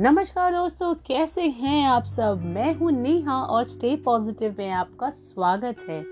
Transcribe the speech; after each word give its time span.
नमस्कार 0.00 0.52
दोस्तों 0.54 0.94
कैसे 0.94 1.42
हैं 1.42 1.86
आप 1.86 2.04
सब? 2.04 2.42
मैं 2.44 2.74
हूँ 2.74 2.90
नेहा 2.92 3.42
और 3.42 3.64
स्टे 3.64 3.96
पॉजिटिव 3.96 4.56
में 4.58 4.70
आपका 4.70 5.10
स्वागत 5.10 5.76
है। 5.88 6.04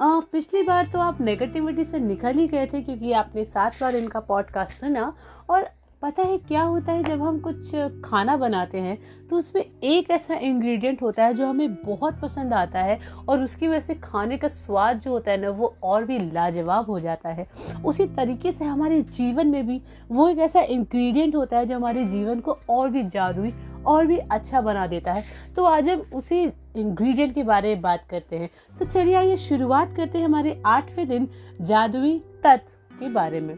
आ, 0.00 0.20
पिछली 0.20 0.62
बार 0.62 0.90
तो 0.92 0.98
आप 0.98 1.20
नेगेटिविटी 1.20 1.84
से 1.84 1.98
निकल 1.98 2.32
ही 2.32 2.48
गए 2.48 2.66
थे 2.66 2.80
क्योंकि 2.80 3.12
आपने 3.12 3.44
सात 3.44 3.80
बार 3.80 3.96
इनका 3.96 4.20
पॉडकास्ट 4.20 4.72
सुना 4.72 5.12
और 5.50 5.70
पता 6.02 6.22
है 6.22 6.36
क्या 6.38 6.62
होता 6.62 6.92
है? 6.92 7.02
जब 7.04 7.22
हम 7.22 7.38
कुछ 7.40 7.74
खाना 8.04 8.36
बनाते 8.36 8.78
हैं 8.78 8.96
तो 9.28 9.36
उसमें 9.36 9.62
एक 9.62 10.10
ऐसा 10.10 10.34
इंग्रेडिएंट 10.34 11.02
होता 11.02 11.24
है 11.24 11.34
जो 11.34 11.46
हमें 11.46 11.74
बहुत 11.76 12.20
पसंद 12.20 12.54
आता 12.54 12.80
है 12.80 12.98
और 13.28 13.42
उसकी 13.42 13.68
वजह 13.68 13.80
से 13.80 13.94
खाने 13.94 14.36
का 14.38 14.48
स्वाद 14.48 15.00
जो 15.00 15.10
होता 15.10 15.30
है 15.30 15.40
ना, 15.40 15.50
वो 15.50 15.74
और 15.82 16.04
भी 16.04 16.18
लाजवाब 16.32 16.86
हो 16.86 16.98
जाता 17.00 17.28
है। 17.28 17.46
उसी 17.84 18.06
तरीके 18.06 18.52
से 18.52 18.64
हमारे 18.64 19.00
जीवन 19.02 19.46
में 19.46 19.66
भी 19.66 19.80
वो 20.10 20.28
एक 20.28 20.38
ऐसा 20.38 20.60
इंग्रेडिएंट 20.60 21.36
होता 21.36 21.58
है 21.58 21.66
जो 21.66 21.76
हमारे 21.76 22.04
जीवन 22.04 22.40
को 22.40 22.58
और 22.68 22.90
भी 22.90 23.02
जादुई 23.04 23.52
और 23.86 24.06
भी 24.06 24.16
अच्छा 24.18 24.60
बना 24.60 24.86
देता 24.86 25.12
है। 25.12 25.24
तो 25.56 25.64
आज 25.64 25.88
हम 25.88 26.04
उसी 26.14 26.42
इंग्रेडिएंट 26.42 27.34
के 27.34 27.42
बारे 27.42 27.74
में 27.74 27.82
बात 27.82 28.06
करते 28.10 28.38
हैं। 28.38 28.50
तो 28.78 28.84
चलिए 28.84 29.14
आइए 29.14 29.36
शुरुआत 29.38 29.94
करते 29.96 30.18
हैं 30.18 30.24
हमारे 30.24 30.60
आठवें 30.66 31.06
दिन 31.08 31.28
जादुई 31.60 32.18
तत्व 32.44 32.98
के 32.98 33.08
बारे 33.10 33.40
में। 33.40 33.56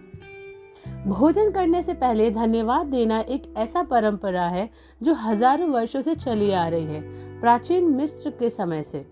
भोजन 1.03 1.51
करने 1.51 1.83
से 1.83 1.95
पहले 1.95 2.31
धन्यवाद 2.31 2.87
देना 2.87 3.19
एक 3.21 3.43
ऐसा 3.59 3.83
परंपरा 3.83 4.45
है 4.49 4.69
जो 5.01 5.15
हज़ारों 5.15 5.69
वर्षों 5.69 6.01
से 6.01 6.15
चली 6.15 6.51
आ 6.53 6.67
रही 6.69 6.85
है, 6.85 7.01
प्राचीन 7.41 7.91
मिस्र 7.93 8.31
के 8.31 8.51
समय 8.51 8.83
से। 8.83 9.05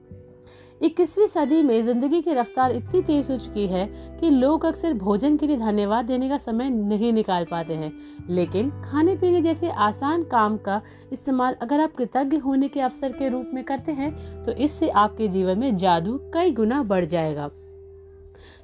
इक्कीसवीं 0.80 1.26
सदी 1.26 1.62
में 1.62 1.82
ज़िंदगी 1.82 2.20
की 2.22 2.34
रफ्तार 2.34 2.72
इतनी 2.72 3.00
तेज 3.02 3.30
हो 3.30 3.36
चुकी 3.36 3.66
है 3.66 3.84
कि 4.20 4.30
लोग 4.30 4.64
अक्सर 4.64 4.92
भोजन 4.94 5.36
के 5.36 5.46
लिए 5.46 5.56
धन्यवाद 5.56 6.04
देने 6.04 6.28
का 6.28 6.36
समय 6.38 6.70
नहीं 6.70 7.12
निकाल 7.12 7.46
पाते 7.50 7.74
हैं। 7.74 7.92
लेकिन 8.28 8.70
खाने 8.82 9.16
पीने 9.16 9.42
जैसे 9.42 9.70
आसान 9.70 10.22
काम 10.22 10.56
का 10.58 10.80
इस्तेमाल 11.12 11.56
अगर 11.62 11.80
आप 11.80 11.94
कृतज्ञ 11.96 12.36
होने 12.36 12.68
के 12.68 12.80
अवसर 12.80 13.12
के 13.12 13.28
रूप 13.28 13.50
में 13.54 13.62
करते 13.64 13.92
हैं 13.92 14.44
तो 14.44 14.52
इससे 14.54 14.88
आपके 14.90 15.28
जीवन 15.28 15.58
में 15.58 15.76
जादू 15.76 16.18
कई 16.34 16.52
गुना 16.52 16.82
बढ़ 16.84 17.04
जाएगा। 17.06 17.50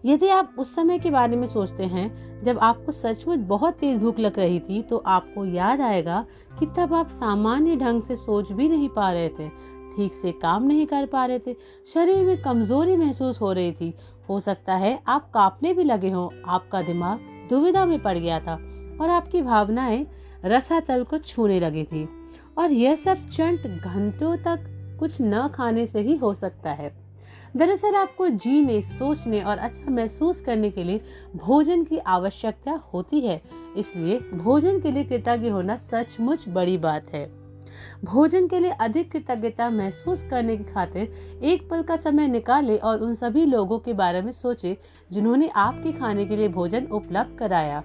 यदि 0.05 0.29
आप 0.29 0.55
उस 0.59 0.75
समय 0.75 0.99
के 0.99 1.11
बारे 1.11 1.37
में 1.37 1.47
सोचते 1.47 1.85
हैं, 1.85 2.43
जब 2.43 2.59
आपको 2.59 2.93
सचमुच 2.93 3.39
बहुत 3.39 3.75
तेज 3.75 3.99
भूख 3.99 4.19
लग 4.19 4.39
रही 4.39 4.61
थी 4.61 4.83
तो 4.83 4.97
आपको 5.07 5.45
याद 5.45 5.81
आएगा 5.81 6.25
कि 6.59 6.67
तब 6.77 6.95
आप 6.95 7.09
सामान्य 7.11 7.77
ढंग 7.77 8.03
से 8.03 8.17
सोच 8.17 8.53
भी 8.53 8.69
नहीं 8.69 8.89
पा 8.89 9.11
रहे 9.13 9.29
थे, 9.29 9.49
ठीक 9.97 10.13
से 10.13 10.33
काम 10.33 10.63
नहीं 10.63 10.87
कर 10.87 11.07
पा 11.07 11.25
रहे 11.27 11.39
थे, 11.39 11.55
शरीर 11.95 12.25
में 12.27 12.41
कमज़ोरी 12.43 12.97
महसूस 12.97 13.41
हो 13.41 13.53
रही 13.53 13.73
थी। 13.73 13.95
हो 14.29 14.39
सकता 14.41 14.75
है 14.75 14.99
आप 15.09 15.31
कांपने 15.31 15.73
भी 15.75 15.85
लगे 15.85 16.11
हों, 16.11 16.29
आपका 16.47 16.83
दिमाग 16.83 17.21
दुविधा 17.51 17.85
में 17.87 17.99
पड़ 18.03 18.17
गया 18.19 18.41
था 18.41 18.55
और 19.01 19.11
आपकी 19.11 19.43
भावनाएँ 19.43 20.07
रसातल 20.45 21.05
को 21.05 21.19
छूने 21.19 21.59
लगी 21.61 21.85
थी। 21.85 22.09
और 22.59 22.73
यह 22.73 22.95
सब 22.95 23.27
चंट 23.29 23.67
घंटों 23.67 24.37
तक 24.37 24.65
कुछ 24.99 25.17
न 25.21 25.49
खाने 25.49 25.87
से 25.87 26.01
ही 26.01 26.17
हो 26.17 26.33
सकता 26.35 26.71
है। 26.71 26.89
दरअसल 27.57 27.95
आपको 27.95 28.29
जीने, 28.29 28.81
सोचने 28.83 29.41
और 29.43 29.59
अच्छा 29.59 29.91
महसूस 29.91 30.41
करने 30.41 30.71
के 30.71 30.85
लिए 30.85 31.01
भोजन 31.37 31.85
की 31.85 31.99
आवश्यकता 31.99 32.73
होती 32.95 33.21
है। 33.21 33.41
इसलिए 33.77 34.19
भोजन 34.35 34.81
के 34.81 34.91
लिए 34.91 35.05
कृतज्ञ 35.05 35.49
होना 35.49 35.77
सचमुच 35.77 36.45
बड़ी 36.49 36.77
बात 36.79 37.13
है। 37.15 37.25
भोजन 38.05 38.47
के 38.49 38.61
लिए 38.61 38.71
अधिक 38.71 39.11
कृतज्ञता 39.13 39.71
महसूस 39.71 40.27
करने 40.31 40.57
की 40.57 40.65
खातिर 40.65 41.41
एक 41.45 41.69
पल 41.71 41.83
का 41.83 41.97
समय 41.97 42.29
निकाले 42.29 42.77
और 42.77 43.03
उन 43.03 43.15
सभी 43.15 43.45
लोगों 43.45 43.79
के 43.79 43.93
बारे 43.93 44.23
में 44.23 44.33
सोचे 44.33 44.77
जिन्होंने 45.11 45.49
आपके 45.57 45.93
खाने 45.93 46.27
के 46.27 46.37
लिए 46.37 46.49
भोजन 46.49 46.87
उपलब्ध 46.87 47.37
कराया। 47.39 47.83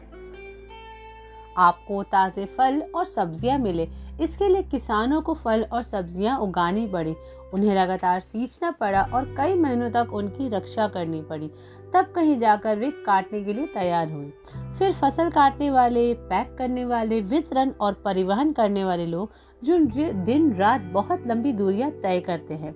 आपको 1.57 2.03
ताज़े 2.03 2.45
फल 2.57 2.81
और 2.95 3.05
सब्ज़ियाँ 3.05 3.57
मिले 3.59 3.87
इसके 4.21 4.47
लिए 4.47 4.63
किसानों 4.63 5.21
को 5.21 5.33
फल 5.33 5.63
और 5.63 5.83
सब्ज़ियाँ 5.83 6.37
उगानी 6.39 6.87
पड़ी। 6.87 7.15
उन्हें 7.53 7.73
लगातार 7.75 8.19
सींचना 8.19 8.69
पड़ा 8.71 9.01
और 9.05 9.25
कई 9.37 9.53
महीनों 9.55 9.89
तक 9.91 10.13
उनकी 10.13 10.47
रक्षा 10.49 10.87
करनी 10.87 11.21
पड़ी। 11.21 11.47
तब 11.93 12.11
कहीं 12.15 12.37
जाकर 12.39 12.77
वे 12.79 12.91
काटने 13.05 13.43
के 13.43 13.53
लिए 13.53 13.65
तैयार 13.67 14.11
हुए 14.11 14.29
फिर 14.77 14.91
फ़सल 14.93 15.29
काटने 15.29 15.69
वाले, 15.71 16.13
पैक 16.13 16.55
करने 16.57 16.85
वाले, 16.85 17.19
वितरण 17.21 17.71
और 17.71 17.93
परिवहन 18.05 18.51
करने 18.51 18.83
वाले 18.83 19.05
लोग 19.05 19.31
जो 19.61 19.77
दिन 20.25 20.53
रात 20.55 20.81
बहुत 20.93 21.27
लंबी 21.27 21.53
दूरियाँ 21.53 21.89
तय 21.93 22.19
करते 22.19 22.53
हैं। 22.53 22.73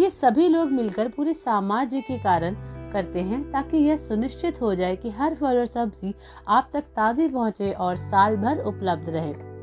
ये 0.00 0.08
सभी 0.10 0.48
लोग 0.48 0.70
मिलकर 0.70 1.08
पूरे 1.08 1.34
सामाजिक 1.34 2.04
के 2.06 2.18
कारण 2.18 2.54
करते 2.92 3.20
हैं 3.20 3.42
ताकि 3.52 3.76
यह 3.78 3.96
सुनिश्चित 3.98 4.60
हो 4.62 4.74
जाए 4.74 4.96
कि 4.96 5.10
हर 5.10 5.34
फल 5.34 5.58
और 5.58 5.66
सब्ज़ी 5.66 6.14
आप 6.48 6.70
तक 6.72 6.84
ताज़ी 6.96 7.28
पहुँचे 7.28 7.70
और 7.72 7.96
साल 7.98 8.36
भर 8.36 8.64
उपलब्ध 8.64 9.08
रहे। 9.08 9.55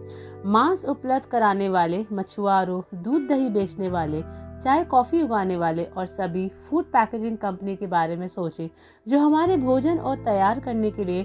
मांस 0.45 0.85
उपलब्ध 0.85 1.25
कराने 1.25 1.69
वाले 1.69 2.05
मछुआरों 2.11 2.81
दूध 3.03 3.27
दही 3.27 3.49
बेचने 3.49 3.89
वाले, 3.89 4.21
चाय 4.63 4.83
कॉफ़ी 4.83 5.21
उगाने 5.21 5.55
वाले 5.57 5.83
और 5.83 6.05
सभी 6.05 6.47
फ़ूड 6.47 6.85
पैकेजिंग 6.85 7.37
कंपनी 7.37 7.75
के 7.75 7.87
बारे 7.87 8.15
में 8.15 8.27
सोचें, 8.27 8.69
जो 9.07 9.19
हमारे 9.19 9.57
भोजन 9.57 9.99
और 9.99 10.15
तैयार 10.15 10.59
करने 10.59 10.91
के 10.91 11.05
लिए 11.05 11.23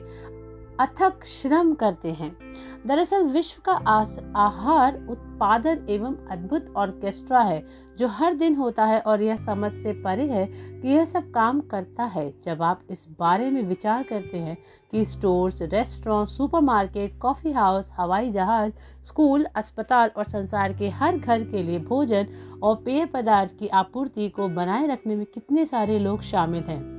अथक 0.81 1.25
श्रम 1.25 1.75
करते 1.75 2.13
हैं। 2.13 2.37
दरअसल 2.87 3.25
विश्व 3.25 3.63
का 3.65 3.73
आहार, 4.37 5.07
उत्पादन 5.11 5.87
एवं 5.89 6.17
अद्भुत 6.31 6.73
ऑर्केस्ट्रा 6.77 7.41
है, 7.41 7.67
जो 7.99 8.09
हर 8.09 8.35
दिन 8.35 8.55
होता 8.55 8.85
है 8.85 9.01
और 9.01 9.23
यह 9.23 9.37
समझ 9.37 9.73
से 9.73 9.93
परे 9.93 10.27
है 10.27 10.47
कि 10.81 10.89
यह 10.89 11.05
सब 11.05 11.31
काम 11.31 11.61
करता 11.61 12.05
है। 12.05 12.35
जब 12.45 12.63
आप 12.63 12.81
इस 12.91 13.07
बारे 13.21 13.51
में 13.51 13.63
विचार 13.63 14.03
करते 14.03 14.39
हैं 14.39 14.57
कि 14.93 15.05
stores 15.05 15.63
restaurant 15.63 16.29
supermarket 16.29 17.19
coffee 17.19 17.53
house 17.53 17.91
हवाई 17.97 18.31
जहाज़ 18.31 18.73
स्कूल 19.07 19.47
अस्पताल 19.57 20.11
और 20.17 20.25
संसार 20.25 20.73
के 20.73 20.89
हर 20.89 21.19
घर 21.19 21.45
के 21.45 21.63
लिए 21.63 21.79
भोजन 21.79 22.27
और 22.63 22.77
पेय 22.77 23.07
पदार्थ 23.07 23.59
की 23.59 23.69
आपूर्ति 23.69 24.29
को 24.29 24.49
बनाए 24.49 24.87
रखने 24.87 25.17
में 25.17 25.27
कितने 25.27 25.67
सारे 25.67 25.99
लोग 25.99 26.23
शामिल 26.23 26.63
हैं। 26.63 26.98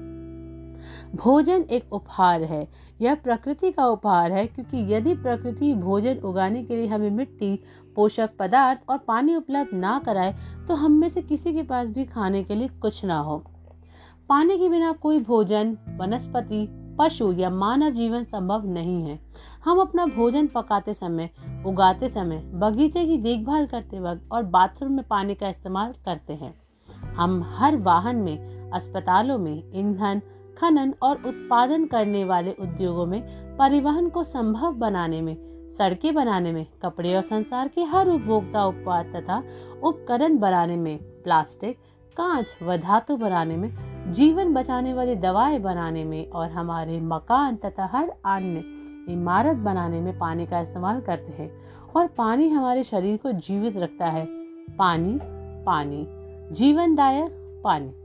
भोजन 1.15 1.61
एक 1.61 1.93
उपहार 1.93 2.43
है। 2.43 2.67
यह 3.01 3.15
प्रकृति 3.15 3.71
का 3.71 3.85
उपहार 3.85 4.31
है 4.31 4.45
क्योंकि 4.47 4.93
यदि 4.93 5.13
प्रकृति 5.13 5.73
भोजन 5.73 6.17
उगाने 6.17 6.63
के 6.63 6.75
लिए 6.75 6.87
हमें 6.87 7.09
मिट्टी, 7.09 7.59
पोषक 7.95 8.29
पदार्थ 8.39 8.89
और 8.89 8.97
पानी 8.97 9.35
उपलब्ध 9.35 9.73
ना 9.73 9.99
कराए 9.99 10.35
तो 10.67 10.75
हम 10.75 10.91
में 10.91 11.09
से 11.09 11.21
किसी 11.21 11.53
के 11.53 11.63
पास 11.63 11.87
भी 11.87 12.05
खाने 12.05 12.43
के 12.43 12.55
लिए 12.55 12.67
कुछ 12.67 13.03
ना 13.05 13.19
हो। 13.19 13.43
पानी 14.29 14.57
के 14.57 14.69
बिना 14.69 14.91
कोई 14.91 15.19
भोजन, 15.19 15.77
वनस्पति, 15.97 16.67
पशु 16.99 17.31
या 17.31 17.49
मानव 17.49 17.89
जीवन 17.89 18.23
संभव 18.23 18.65
नहीं 18.65 19.01
है। 19.03 19.19
हम 19.65 19.79
अपना 19.79 20.05
भोजन 20.05 20.47
पकाते 20.47 20.93
समय, 20.93 21.29
उगाते 21.65 22.09
समय, 22.09 22.41
बगीचे 22.53 23.05
की 23.05 23.17
देखभाल 23.17 23.65
करते 23.65 23.99
वक्त 23.99 24.29
और 24.31 24.43
बाथरूम 24.43 24.91
में 24.91 25.07
पानी 25.07 25.35
का 25.35 25.49
इस्तेमाल 25.49 25.93
करते 26.05 26.33
हैं। 26.33 26.53
हम 27.15 27.43
हर 27.55 27.77
वाहन 27.77 28.15
में, 28.15 28.71
अस्पतालों 28.71 29.37
में, 29.37 29.63
ईंधन 29.73 30.21
खनन 30.59 30.93
और 31.01 31.15
उत्पादन 31.15 31.85
करने 31.85 32.23
वाले 32.23 32.51
उद्योगों 32.51 33.05
में, 33.05 33.21
परिवहन 33.57 34.09
को 34.09 34.23
संभव 34.23 34.71
बनाने 34.71 35.21
में, 35.21 35.37
सड़कें 35.71 36.13
बनाने 36.13 36.51
में, 36.51 36.65
कपड़े 36.81 37.15
और 37.15 37.21
संसार 37.21 37.67
के 37.67 37.83
हर 37.83 38.09
उपभोक्ता 38.09 38.65
उत्पाद 38.65 39.05
तथा 39.05 39.43
उपकरण 39.83 40.37
बनाने 40.37 40.77
में, 40.77 40.97
प्लास्टिक, 40.97 41.77
कांच 42.17 42.45
व 42.63 42.77
धातु 42.77 43.17
बनाने 43.17 43.57
में, 43.57 43.89
जीवन 44.13 44.53
बचाने 44.53 44.93
वाली 44.93 45.15
दवाएँ 45.15 45.59
बनाने 45.59 46.03
में 46.03 46.29
और 46.29 46.49
हमारे 46.49 46.99
मकान 47.01 47.55
तथा 47.55 47.85
हर 47.85 48.09
अन्य 48.09 48.79
इमारत 49.13 49.57
बनाने 49.57 50.01
में 50.01 50.19
पानी 50.19 50.45
का 50.45 50.59
इस्तेमाल 50.59 51.01
करते 51.01 51.43
हैं। 51.43 51.51
और 51.95 52.07
पानी 52.07 52.49
हमारे 52.49 52.83
शरीर 52.83 53.17
को 53.17 53.31
जीवित 53.31 53.77
रखता 53.77 54.05
है। 54.05 54.25
पानी 54.77 55.19
पानी, 55.65 56.07
जीवनदायक 56.55 57.61
पानी। 57.63 57.98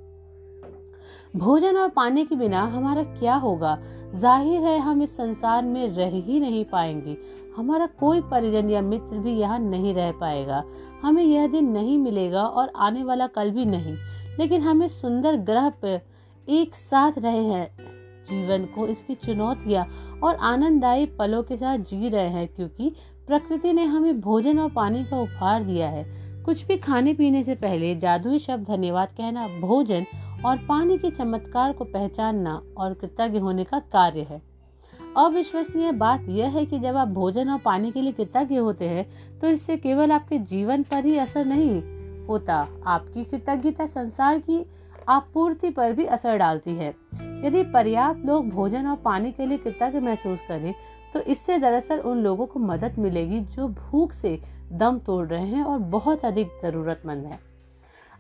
भोजन 1.37 1.77
और 1.77 1.89
पानी 1.89 2.25
के 2.25 2.37
बिना 2.37 2.61
हमारा 2.61 3.03
क्या 3.03 3.35
होगा? 3.35 3.79
ज़ाहिर 4.15 4.61
है 4.61 4.79
हम 4.79 5.03
इस 5.03 5.17
संसार 5.17 5.65
में 5.65 5.89
रह 5.89 6.11
ही 6.27 6.41
नहीं 6.41 6.65
पाएँगे। 6.65 7.17
हमारा 7.57 7.87
कोई 7.87 8.21
परिजन 8.21 8.71
या 8.71 8.83
मित्र 8.83 9.19
भी 9.19 9.33
यहाँ 9.33 9.59
नहीं 9.59 9.95
रह 9.95 10.13
पाएगा। 10.13 10.63
हमें 11.03 11.23
यह 11.23 11.47
दिन 11.47 11.71
नहीं 11.71 11.99
मिलेगा 11.99 12.43
और 12.43 12.73
आने 12.77 13.03
वाला 13.05 13.27
कल 13.27 13.51
भी 13.51 13.65
नहीं। 13.65 13.97
लेकिन 14.39 14.63
हमें 14.63 14.89
सुंदर 14.89 15.37
ग्रह 15.37 15.69
पर 15.69 16.01
एक 16.49 16.75
साथ 16.75 17.19
रहे 17.19 17.45
हैं। 17.45 17.69
जीवन 18.25 18.65
को 18.65 18.87
इसकी 18.87 19.15
चुनौतियाँ 19.15 19.87
और 20.25 20.35
आनंददायी 20.35 21.07
पलों 21.07 21.43
के 21.43 21.57
साथ 21.57 21.79
जी 21.79 22.09
रहे 22.09 22.29
हैं 22.29 22.49
क्योंकि 22.49 22.95
प्रकृति 23.27 23.73
ने 23.73 23.85
हमें 23.85 24.21
भोजन 24.21 24.59
और 24.59 24.71
पानी 24.71 25.05
का 25.05 25.21
उपहार 25.21 25.63
दिया 25.63 25.89
है। 25.89 26.05
कुछ 26.45 26.67
भी 26.67 26.77
खाने 26.77 27.15
पीने 27.15 27.43
से 27.45 27.55
पहले 27.55 27.95
जादुई 27.95 28.39
शब्द 28.39 28.67
धन्यवाद 28.67 29.09
कहना 29.09 29.47
भोजन 29.61 30.07
और 30.45 30.57
पानी 30.59 30.99
के 30.99 31.11
चमत्कार 31.11 31.73
को 31.73 31.85
पहचानना 31.85 32.61
और 32.79 32.95
कृतज्ञ 32.95 33.39
होने 33.39 33.65
का 33.65 33.79
कार्य 33.93 34.21
है। 34.21 34.41
अविश्वसनीय 35.17 35.93
बात 35.93 36.25
यह 36.29 36.49
है 36.49 36.65
कि 36.67 36.79
जब 36.79 36.97
आप 36.97 37.09
भोजन 37.09 37.49
और 37.49 37.59
पानी 37.59 37.91
के 37.93 38.03
लिए 38.03 38.13
कृतज्ञ 38.13 38.57
होते 38.57 38.89
हैं 38.89 39.39
तो 39.41 39.49
इससे 39.49 39.77
केवल 39.77 40.13
आपके 40.13 40.39
जीवन 40.39 40.83
पर 40.83 41.05
ही 41.05 41.17
असर 41.19 41.45
नहीं 41.45 42.27
होता। 42.27 42.57
आपकी 42.87 43.25
कृतज्ञता 43.25 43.87
संसार 43.87 44.39
की 44.41 44.65
आपूर्ति 45.09 45.71
पर 45.71 45.93
भी 45.93 46.05
असर 46.07 46.37
डालती 46.37 46.75
है। 46.75 46.89
यदि 47.45 47.63
पर्याप्त 47.73 48.27
लोग 48.27 48.49
भोजन 48.51 48.87
और 48.87 48.97
पानी 48.97 49.33
के 49.33 49.47
लिए 49.47 49.59
कृतज्ञ 49.59 50.01
महसूस 50.01 50.41
करें 50.49 50.75
तो 51.15 51.21
इससे 51.23 51.59
दरअसल 51.59 51.99
उन 52.01 52.19
लोगों 52.19 52.47
को 52.47 52.61
मदद 52.61 52.99
मिलेगी 52.99 53.41
जो 53.41 53.69
भूख 53.71 54.13
से 54.13 54.39
दम 54.73 54.99
तोड़ 54.99 55.27
रहे 55.27 55.47
हैं 55.47 55.65
और 55.65 55.79
बहुत 55.79 56.25
अधिक 56.25 56.61
जरूरतमंद 56.63 57.27
है। 57.27 57.54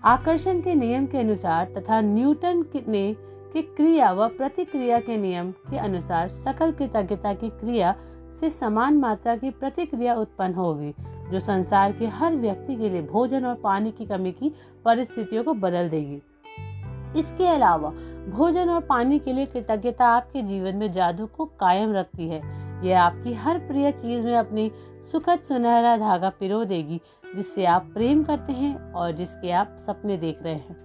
आकर्षण 0.05 0.61
के 0.61 0.75
नियम 0.75 1.07
के 1.07 1.19
अनुसार 1.19 1.75
तथा 1.79 2.01
न्यूटन 2.01 2.65
ने 2.89 3.17
की 3.53 3.63
क्रिया 3.63 4.13
व 4.13 4.29
प्रतिक्रिया 4.29 4.99
के 4.99 5.17
नियम 5.17 5.51
के 5.51 5.79
अनुसार 5.79 6.29
सकल 6.29 6.73
कृतज्ञता 6.73 7.33
की 7.33 7.49
क्रिया 7.49 7.95
से 8.41 8.51
समान 8.51 8.97
मात्रा 8.97 9.37
की 9.37 9.51
प्रतिक्रिया 9.51 10.15
उत्पन्न 10.15 10.55
होगी, 10.55 10.95
जो 11.31 11.41
संसार 11.41 11.93
के 11.93 12.07
हर 12.07 12.37
व्यक्ति 12.37 12.77
के 12.77 12.89
लिए 12.89 13.03
भोजन 13.03 13.45
और 13.45 13.55
पानी 13.55 13.91
की 13.91 14.07
कमी 14.07 14.33
की 14.33 14.53
परिस्थितियों 14.85 15.45
को 15.45 15.55
बदल 15.55 15.89
देगी। 15.89 16.23
इसके 17.19 17.47
अलावा, 17.47 17.91
भोजन 18.31 18.69
और 18.69 18.81
पानी 18.81 19.19
के 19.19 19.33
लिए 19.33 19.47
कृतज्ञता 19.47 20.07
आपके 20.07 20.43
जीवन 20.43 20.77
में 20.77 20.93
जादू 20.93 21.27
को 21.27 21.45
कायम 21.45 21.93
रखती 21.93 22.29
है। 22.29 22.65
यह 22.87 23.03
आपकी 23.03 23.35
हर 23.35 23.59
प्रिय 23.59 23.93
चीज़ 23.93 24.27
में 24.27 24.37
अपनी 24.37 24.71
सुखद 25.13 25.39
सुनहरा 25.39 25.97
धागा 25.97 26.29
पिरो 26.31 26.65
देगी 26.65 27.01
जिससे 27.35 27.65
आप 27.65 27.91
प्रेम 27.95 28.23
करते 28.25 28.53
हैं 28.53 28.77
और 28.93 29.13
जिसके 29.13 29.51
आप 29.51 29.77
सपने 29.87 30.17
देख 30.17 30.43
रहे 30.43 30.55
हैं। 30.55 30.77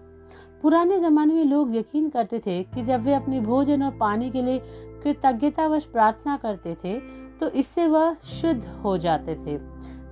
पुराने 0.62 1.00
जमाने 1.00 1.34
में 1.34 1.44
लोग 1.46 1.76
यकीन 1.76 2.10
करते 2.10 2.40
थे 2.40 2.62
कि 2.64 2.84
जब 2.84 3.04
वे 3.04 3.14
अपने 3.14 3.40
भोजन 3.40 3.84
और 3.84 3.92
पानी 3.92 4.30
के 4.32 4.42
लिए 4.42 4.62
कृतज्ञतावश 5.04 5.84
प्रार्थना 5.84 6.38
करते 6.38 6.76
थे 6.76 7.00
तो 7.40 7.50
इससे 7.50 7.88
वह 7.88 8.14
शुद्ध 8.14 8.66
हो 8.84 8.98
जाते 8.98 9.36
थे। 9.36 9.58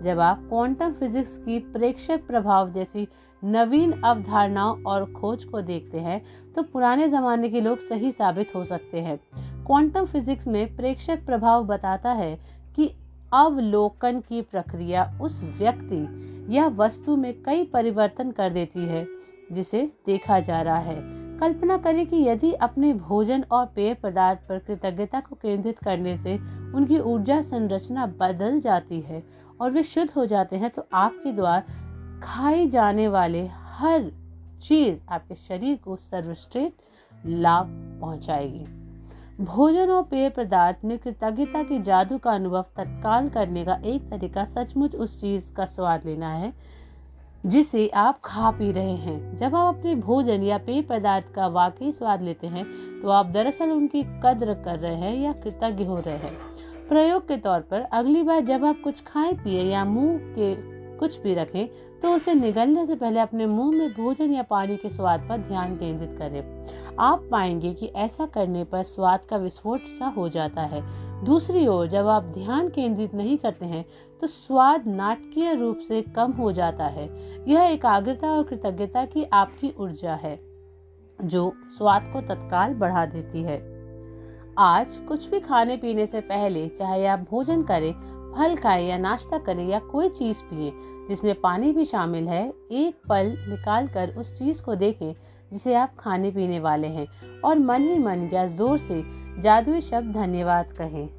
जब 0.04 0.20
आप 0.20 0.46
क्वांटम 0.50 0.92
फिजिक्स 0.92 1.38
की 1.38 1.60
प्रेक्षक 1.60 2.26
प्रभाव 2.28 2.72
जैसी 2.72 3.08
नवीन 3.44 3.92
अवधारणाओं 4.02 4.84
और 4.84 5.06
खोज 5.14 5.44
को 5.44 5.62
देखते 5.62 6.00
हैं 6.00 6.22
तो 6.54 6.64
पुराने 6.64 7.08
जमाने 7.10 7.50
के 7.50 7.62
लोग 7.62 7.80
सही 7.80 8.12
साबित 8.12 8.56
हो 8.56 8.64
सकते 8.66 9.02
हैं। 9.02 9.18
क्वांटम 9.66 10.06
फिजिक्स 10.06 10.48
में 10.48 10.76
प्रेक्षक 10.76 11.26
प्रभाव 11.26 11.66
बताता 11.66 12.12
है 12.12 12.36
कि 12.76 12.90
अवलोकन 13.34 14.20
की 14.20 14.42
प्रक्रिया 14.42 15.12
उस 15.22 15.42
व्यक्ति 15.60 16.06
या 16.50 16.68
वस्तु 16.68 17.16
में 17.16 17.44
कई 17.44 17.64
परिवर्तन 17.64 18.32
कर 18.32 18.50
देती 18.50 18.86
है, 18.86 19.08
जिसे 19.52 19.92
देखा 20.06 20.40
जा 20.40 20.62
रहा 20.62 20.78
है। 20.78 20.96
कल्पना 21.40 21.78
करें 21.78 22.06
कि 22.06 22.18
यदि 22.24 22.54
अपने 22.54 22.94
भोजन 22.94 23.44
और 23.52 23.66
पेय 23.66 23.94
पदार्थ 23.94 24.40
पर 24.40 24.60
कृतज्ञता 24.60 25.20
को 25.20 25.36
केंद्रित 25.36 25.80
करने 25.80 26.18
से 26.18 26.36
उनकी 26.74 27.00
ऊर्जा 27.00 27.42
संरचना 27.42 28.06
बदल 28.06 28.60
जाती 28.60 29.02
है 29.02 29.24
और 29.62 29.72
वे 29.72 29.84
शुद्ध 29.84 30.12
हो 30.12 30.26
जाते 30.26 30.56
हैं 30.56 30.70
तो 30.70 30.88
आपके 30.94 31.32
द्वार 31.32 31.64
खाए 32.24 32.68
जाने 32.68 33.08
वाले 33.08 33.48
हर 33.54 34.12
चीज़ 34.64 35.02
आपके 35.10 35.36
शरीर 35.36 35.78
को 35.78 35.96
सर्वश्रेष्ठ 35.96 36.76
लाभ 37.26 37.68
पहुंचाएगी। 38.02 38.87
भोजन 39.40 39.90
और 39.90 40.04
पेय 40.04 40.30
पदार्थ 40.30 40.78
में 40.86 40.98
कृतज्ञता 41.00 41.62
के 41.64 41.78
जादू 41.80 42.18
का 42.18 42.32
अनुभव 42.32 42.66
तत्काल 42.78 43.28
करने 43.30 43.64
का 43.66 43.74
एक 43.86 44.10
तरीका 44.10 44.46
सचमुच 44.46 44.96
उस 44.96 45.20
चीज़ 45.22 45.52
का 45.54 45.66
स्वाद 45.66 46.06
लेना 46.06 46.30
है, 46.30 46.52
जिसे 47.44 47.88
आप 47.96 48.20
खा 48.26 48.52
पी 48.52 48.72
रहे 48.72 48.96
हैं। 48.96 49.36
जब 49.38 49.56
आप 49.56 49.76
अपने 49.76 49.94
भोजन 49.96 50.44
या 50.44 50.58
पेय 50.58 50.82
पदार्थ 50.82 51.32
का 51.36 51.48
वाकई 51.50 51.92
स्वाद 51.92 52.22
लेते 52.22 52.48
हैं 52.48 52.66
तो 53.02 53.10
आप 53.10 53.26
दरअसल 53.28 53.72
उनकी 53.72 54.04
कद्र 54.24 54.54
कर 54.66 54.80
रहे 54.80 54.96
हैं 54.96 55.16
या 55.16 55.34
कृतज्ञ 55.34 55.86
हो 55.86 55.96
रहे 55.98 56.18
हैं। 56.18 56.36
प्रयोग 56.90 57.28
के 57.28 57.38
तौर 57.38 57.60
पर 57.62 57.82
अगली 57.82 58.24
बार 58.24 58.42
जब 58.42 58.66
आप 58.66 58.82
कुछ 58.84 59.04
खाएँ, 59.04 59.34
पिए 59.34 59.64
या 59.64 59.86
मुँह 59.86 60.18
के 60.36 60.56
कुछ 60.98 61.22
भी 61.22 61.34
रखें 61.34 61.68
तो 62.02 62.12
उसे 62.12 62.34
निगलने 62.34 62.86
से 62.86 62.96
पहले 62.96 63.20
अपने 63.20 63.46
मुँह 63.46 63.78
में 63.78 63.94
भोजन 63.94 64.34
या 64.34 64.42
पानी 64.44 64.76
के 64.78 64.90
स्वाद 64.90 65.26
पर 65.30 65.38
ध्यान 65.38 65.76
केंद्रित 65.76 66.16
करें। 66.18 66.96
आप 67.00 67.28
पाएँगे 67.32 67.74
कि 67.74 67.86
ऐसा 67.98 68.26
करने 68.26 68.64
पर 68.64 68.84
स्वाद 68.84 69.26
का 69.30 69.38
विस्फोट 69.38 69.88
सा 69.90 70.08
हो 70.08 70.28
जाता 70.30 70.62
है। 70.64 70.82
दूसरी 71.26 71.66
ओर, 71.68 71.88
जब 71.88 72.08
आप 72.08 72.24
ध्यान 72.24 72.70
केंद्रित 72.70 73.14
नहीं 73.14 73.38
करते 73.38 73.66
हैं 73.66 73.86
तो 74.22 74.28
स्वाद 74.28 74.88
नाटकीय 74.88 75.54
रूप 75.54 75.78
से 75.78 76.02
कम 76.16 76.32
हो 76.32 76.52
जाता 76.52 76.86
है। 76.88 77.10
यह 77.48 77.62
एकाग्रता 77.62 78.32
और 78.32 78.44
कृतज्ञता 78.44 79.06
की 79.06 79.24
आपकी 79.24 79.74
ऊर्जा 79.80 80.14
है, 80.14 80.40
जो 81.20 81.52
स्वाद 81.78 82.10
को 82.14 82.22
तत्काल 82.24 82.74
बढ़ा 82.74 83.06
देती 83.06 83.42
है। 83.42 83.58
आज 84.60 84.98
कुछ 85.08 85.30
भी 85.30 85.40
खाने 85.40 85.78
पीने 85.78 86.06
से 86.08 86.22
पहले, 86.22 86.68
चाहे 86.70 87.06
आप 87.06 87.26
भोजन 87.30 87.64
करें 87.64 87.94
फल 88.38 88.56
खाएँ 88.56 88.88
या 88.88 88.98
नाश्ता 88.98 89.38
करें 89.38 89.66
या 89.68 89.80
कोई 89.80 90.10
चीज़ 90.10 90.42
पिए, 90.44 90.72
जिसमें 91.10 91.34
पानी 91.42 91.72
भी 91.72 91.86
शामिल 91.86 92.28
है, 92.28 92.54
एक 92.72 93.02
पल 93.10 93.36
निकाल 93.50 93.88
कर 93.88 94.10
उस 94.10 94.38
चीज़ 94.40 94.62
को 94.62 94.76
देखें, 94.76 95.14
जिसे 95.52 95.76
आप 95.76 95.96
खाने 96.00 96.32
पीने 96.32 96.60
वाले 96.60 96.88
हैं, 96.88 97.08
और 97.42 97.60
मन 97.60 97.82
ही 97.82 97.98
मन 98.00 98.30
या 98.34 98.46
ज़ोर 98.48 98.78
से 98.78 99.04
जादुई 99.42 99.82
शब्द 99.82 100.14
धन्यवाद 100.14 100.74
कहें। 100.74 101.10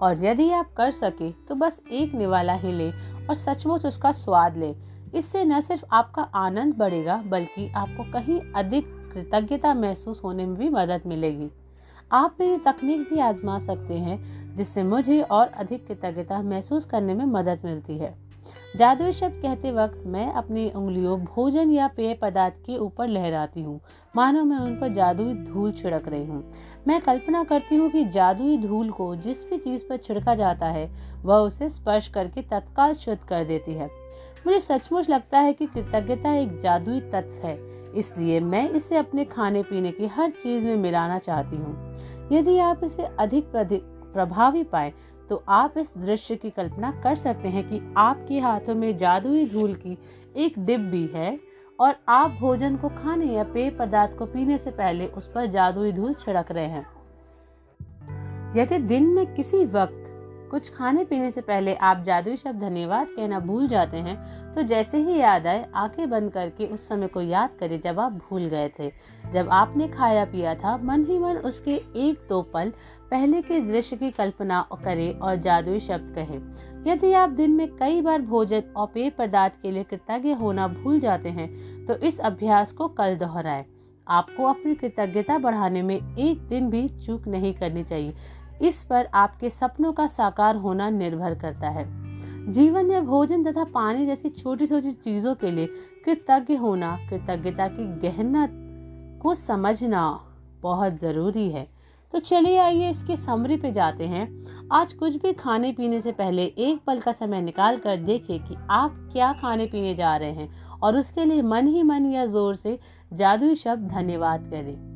और 0.00 0.24
यदि 0.24 0.50
आप 0.50 0.72
कर 0.76 0.90
सके 0.90 1.30
तो 1.48 1.54
बस 1.54 1.80
एक 1.92 2.14
निवाला 2.14 2.52
ही 2.52 2.72
ले 2.72 2.90
और 2.90 3.34
सचमुच 3.34 3.86
उसका 3.86 4.12
स्वाद 4.12 4.56
ले। 4.56 4.74
इससे 5.14 5.44
न 5.44 5.60
सिर्फ़ 5.60 5.84
आपका 5.92 6.22
आनंद 6.22 6.74
बढ़ेगा, 6.74 7.22
बल्कि 7.26 7.68
आपको 7.68 8.12
कहीं 8.12 8.40
अधिक 8.56 8.84
कृतज्ञता 9.14 9.74
महसूस 9.74 10.20
होने 10.24 10.46
में 10.46 10.56
भी 10.56 10.68
मदद 10.68 11.02
मिलेगी। 11.06 11.50
आप 12.12 12.36
मेरी 12.40 12.56
तकनीक 12.56 13.00
भी 13.10 13.18
आजमा 13.20 13.58
सकते 13.58 13.94
हैं 13.94 14.39
जिससे 14.60 14.82
मुझे 14.82 15.20
और 15.22 15.46
अधिक 15.48 15.86
कृतज्ञता 15.86 16.40
महसूस 16.42 16.84
करने 16.84 17.14
में 17.14 17.24
मदद 17.26 17.60
मिलती 17.64 17.96
है। 17.98 18.14
जादुई 18.76 19.12
शब्द 19.12 19.34
कहते 19.34 19.70
वक्त 19.72 20.02
मैं 20.06 20.26
अपनी 20.32 20.68
उंगलियों, 20.70 21.18
भोजन 21.20 21.70
या 21.70 21.86
पेय 21.88 22.12
पदार्थ 22.14 22.54
के 22.66 22.76
ऊपर 22.76 23.08
लहराती 23.08 23.62
हूँ। 23.62 23.80
मानो 24.14 24.44
मैं 24.44 24.58
उन 24.58 24.74
पर 24.80 24.88
जादुई 24.88 25.32
धूल 25.34 25.72
छिड़क 25.72 26.08
रही 26.08 26.24
हूँ। 26.26 26.42
मैं 26.88 27.00
कल्पना 27.00 27.42
करती 27.44 27.76
हूँ 27.76 27.88
कि 27.90 28.04
जादुई 28.06 28.56
धूल 28.58 28.90
को 28.90 29.14
जिस 29.16 29.44
भी 29.44 29.58
चीज़ 29.58 29.82
पर 29.88 29.96
छिड़का 29.96 30.34
जाता 30.34 30.66
है, 30.66 30.86
वह 31.24 31.36
उसे 31.36 31.68
स्पर्श 31.70 32.08
करके 32.08 32.42
तत्काल 32.42 32.94
शुद्ध 32.94 33.20
कर 33.28 33.44
देती 33.44 33.74
है। 33.74 33.88
मुझे 34.46 34.60
सचमुच 34.60 35.10
लगता 35.10 35.38
है 35.38 35.52
कि 35.52 35.66
कृतज्ञता 35.66 36.34
एक 36.34 36.58
जादुई 36.60 37.00
तत्व 37.02 37.46
है, 37.46 37.58
इसलिए 37.94 38.40
मैं 38.42 38.68
इसे 38.70 38.96
अपने 38.96 39.24
खाने 39.24 39.62
पीने 39.62 39.92
की 39.92 40.06
हर 40.08 40.30
चीज़ 40.32 40.64
में 40.64 40.76
मिलाना 40.76 41.18
चाहती 41.18 41.56
हूँ। 41.56 42.28
यदि 42.32 42.58
आप 42.58 42.84
इसे 42.84 43.08
अधिक 43.18 43.52
प्रभावी 44.12 44.64
पाए 44.64 44.92
तो 45.28 45.44
आप 45.48 45.74
इस 45.78 45.92
दृश्य 45.98 46.36
की 46.36 46.50
कल्पना 46.50 47.00
कर 47.04 47.14
सकते 47.14 47.48
हैं 47.48 47.68
कि 47.68 47.94
आपके 47.96 48.40
हाथों 48.40 48.74
में 48.74 48.96
जादुई 48.96 49.46
धूल 49.46 49.74
की 49.74 49.98
एक 50.36 50.58
डिब्बी 50.58 51.06
है 51.14 51.40
और 51.80 51.94
आप 52.08 52.30
भोजन 52.30 52.76
को 52.76 52.88
खाने 52.88 53.26
या 53.26 53.44
पेय 53.44 53.70
पदार्थ 53.70 54.18
को 54.18 54.26
पीने 54.26 54.58
से 54.58 54.70
पहले 54.70 55.06
उस 55.06 55.30
पर 55.34 55.46
जादुई 55.46 55.92
धूल 55.92 56.14
छिड़क 56.14 56.52
रहे 56.52 56.66
हैं। 56.66 56.86
यदि 58.56 58.78
दिन 58.78 59.06
में 59.06 59.34
किसी 59.34 59.64
वक्त 59.64 60.09
कुछ 60.50 60.70
खाने 60.74 61.04
पीने 61.04 61.30
से 61.30 61.40
पहले 61.40 61.74
आप 61.76 62.02
जादुई 62.04 62.36
शब्द 62.36 62.60
धन्यवाद 62.60 63.06
कहना 63.06 63.38
भूल 63.40 63.66
जाते 63.68 63.96
हैं 63.96 64.54
तो 64.54 64.62
जैसे 64.62 64.98
ही 64.98 65.18
याद 65.18 65.46
आए, 65.46 65.64
आँखें 65.74 66.08
बंद 66.10 66.32
करके 66.32 66.66
उस 66.66 66.86
समय 66.88 67.06
को 67.06 67.20
याद 67.22 67.50
करें 67.60 67.80
जब 67.80 68.00
आप 68.00 68.12
भूल 68.20 68.46
गए 68.46 68.68
थे। 68.78 68.90
जब 69.32 69.48
आपने 69.52 69.88
खाया 69.88 70.24
पिया 70.24 70.54
था, 70.54 70.76
मन 70.76 71.04
ही 71.04 71.18
मन 71.18 71.36
उसके 71.36 71.74
एक 71.98 72.26
दो 72.28 72.40
पल 72.44 72.72
पहले 73.10 73.42
के 73.42 73.60
दृश्य 73.62 73.96
की 73.96 74.10
कल्पना 74.10 74.66
करें 74.74 75.12
और 75.14 75.36
जादुई 75.36 75.80
शब्द 75.80 76.14
कहें। 76.14 76.38
यदि 76.86 77.12
आप 77.12 77.30
दिन 77.30 77.50
में 77.50 77.66
कई 77.76 78.00
बार 78.00 78.22
भोजन 78.22 78.72
और 78.76 78.86
पेय 78.86 79.10
पदार्थ 79.10 79.60
के 79.62 79.70
लिए 79.70 79.84
कृतज्ञ 79.84 80.32
होना 80.32 80.66
भूल 80.68 81.00
जाते 81.00 81.28
हैं 81.28 81.86
तो 81.86 81.96
इस 81.98 82.18
अभ्यास 82.20 82.72
को 82.72 82.88
कल 82.90 83.16
दोहराएँ। 83.16 83.64
आपको 84.06 84.44
अपनी 84.44 84.74
कृतज्ञता 84.74 85.38
बढ़ाने 85.38 85.82
में 85.82 85.96
एक 85.96 86.38
दिन 86.48 86.70
भी 86.70 86.88
चूक 86.98 87.26
नहीं 87.28 87.52
करनी 87.54 87.84
चाहिए। 87.84 88.14
इस 88.60 88.82
पर 88.84 89.08
आपके 89.14 89.50
सपनों 89.50 89.92
का 89.92 90.06
साकार 90.06 90.56
होना 90.56 90.88
निर्भर 90.90 91.34
करता 91.34 91.68
है। 91.68 91.84
जीवन 92.52 92.86
में 92.86 93.06
भोजन 93.06 93.44
तथा 93.44 93.64
पानी 93.64 94.06
जैसी 94.06 94.28
छोटी 94.28 94.66
छोटी 94.66 94.92
चीज़ों 94.92 95.34
के 95.34 95.50
लिए 95.50 95.66
कृतज्ञ 96.04 96.56
होना, 96.56 96.96
कृतज्ञता 97.10 97.68
की 97.68 97.84
गहना 98.00 98.48
को 99.22 99.34
समझना 99.34 100.08
बहुत 100.62 100.98
ज़रूरी 101.00 101.48
है। 101.50 101.66
तो 102.12 102.18
चलिए 102.18 102.58
आइए 102.58 102.88
इसके 102.90 103.16
समरी 103.16 103.56
पे 103.56 103.72
जाते 103.72 104.06
हैं। 104.06 104.28
आज 104.72 104.92
कुछ 104.92 105.16
भी 105.22 105.32
खाने 105.32 105.72
पीने 105.72 106.00
से 106.00 106.12
पहले 106.12 106.42
एक 106.42 106.80
पल 106.86 107.00
का 107.00 107.12
समय 107.12 107.40
निकाल 107.42 107.78
कर 107.78 107.96
देखें 107.96 108.38
कि 108.46 108.56
आप 108.70 108.96
क्या 109.12 109.32
खाने 109.32 109.66
पीने 109.66 109.94
जा 109.94 110.16
रहे 110.16 110.32
हैं 110.32 110.78
और 110.82 110.96
उसके 110.96 111.24
लिए 111.24 111.42
मन 111.42 111.66
ही 111.66 111.82
मन 111.82 112.06
या 112.06 112.26
ज़ोर 112.26 112.56
से 112.56 112.78
जादुई 113.12 113.54
शब्द 113.54 113.88
धन्यवाद 113.88 114.50
करें। 114.50 114.89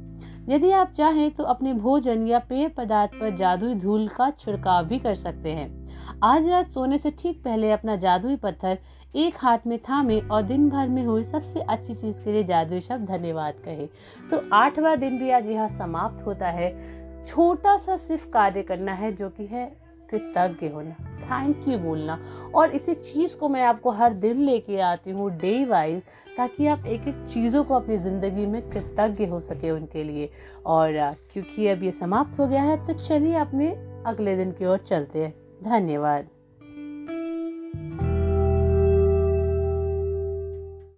यदि 0.48 0.70
आप 0.70 0.92
चाहें 0.92 1.30
तो 1.30 1.44
अपने 1.44 1.72
भोजन 1.74 2.26
या 2.26 2.38
पेय 2.38 2.68
पदार्थ 2.68 3.10
पर 3.10 3.36
जादुई 3.36 3.74
धूल 3.74 4.08
का 4.08 4.30
छिड़काव 4.30 4.84
भी 4.84 4.98
कर 4.98 5.14
सकते 5.14 5.52
हैं। 5.52 5.68
आज 6.22 6.48
रात 6.48 6.70
सोने 6.70 6.98
से 6.98 7.10
ठीक 7.10 7.42
पहले 7.42 7.70
अपना 7.70 7.96
जादुई 7.96 8.36
पत्थर 8.36 8.78
एक 9.16 9.34
हाथ 9.36 9.66
में 9.66 9.78
थामे 9.78 10.20
और 10.20 10.42
दिन 10.42 10.68
भर 10.70 10.88
में 10.88 11.02
हुई 11.04 11.24
सबसे 11.24 11.60
अच्छी 11.60 11.94
चीज़ 11.94 12.22
के 12.22 12.32
लिए 12.32 12.44
जादुई 12.44 12.80
शब्द 12.80 13.08
धन्यवाद 13.08 13.54
कहे। 13.64 13.86
तो 14.30 14.42
आठवां 14.52 14.98
दिन 15.00 15.18
भी 15.18 15.30
आज 15.30 15.46
यहाँ 15.46 15.68
समाप्त 15.68 16.26
होता 16.26 16.48
है। 16.48 16.70
छोटा 17.26 17.76
सा 17.76 17.96
सिर्फ़ 17.96 18.28
कार्य 18.28 18.62
करना 18.62 18.92
है 18.92 19.12
जो 19.12 19.28
कि 19.28 19.46
है 19.46 19.66
कृतज्ञ 20.14 20.68
होना। 20.68 20.90
थैंक 21.20 21.68
यू 21.68 21.78
बोलना। 21.78 22.18
और 22.54 22.70
इसी 22.70 22.94
चीज़ 22.94 23.36
को 23.36 23.48
मैं 23.48 23.62
आपको 23.62 23.90
हर 23.90 24.12
दिन 24.14 24.40
लेके 24.40 24.80
आती 24.80 25.10
हूँ 25.10 25.30
डे 25.30 25.64
वाइज 25.64 26.02
ताकि 26.36 26.66
आप 26.66 26.86
एक 26.86 27.08
एक 27.08 27.24
चीज़ों 27.32 27.64
को 27.64 27.74
अपनी 27.74 27.98
ज़िंदगी 27.98 28.46
में 28.46 28.60
कृतज्ञ 28.70 29.26
हो 29.26 29.40
सके 29.40 29.70
उनके 29.70 30.04
लिए। 30.04 30.30
और 30.66 31.14
क्योंकि 31.32 31.68
अब 31.68 31.82
ये 31.82 31.90
समाप्त 31.92 32.38
हो 32.40 32.46
गया 32.46 32.62
है 32.62 32.86
तो 32.86 32.92
चलिए 32.94 33.34
अपने 33.36 33.68
अगले 34.06 34.36
दिन 34.36 34.52
की 34.52 34.64
ओर 34.64 34.78
चलते 34.78 35.18
हैं। 35.18 35.34
धन्यवाद। 35.64 36.28